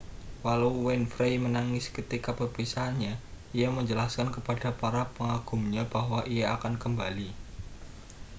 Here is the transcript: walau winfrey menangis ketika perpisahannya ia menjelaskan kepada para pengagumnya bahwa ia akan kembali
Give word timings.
walau 0.45 0.73
winfrey 0.85 1.33
menangis 1.43 1.85
ketika 1.97 2.29
perpisahannya 2.39 3.13
ia 3.59 3.69
menjelaskan 3.77 4.27
kepada 4.35 4.69
para 4.81 5.03
pengagumnya 5.15 5.83
bahwa 5.93 6.19
ia 6.35 6.45
akan 6.57 6.73
kembali 6.83 7.29